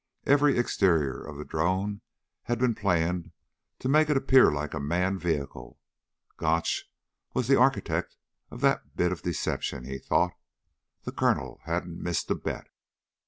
[0.25, 2.01] Every exterior of the drone
[2.45, 3.29] had been planned
[3.77, 5.79] to make it appear like a manned vehicle.
[6.37, 6.85] Gotch
[7.35, 8.17] was the architect
[8.49, 10.33] of that bit of deception, he thought.
[11.03, 12.65] The Colonel hadn't missed a bet.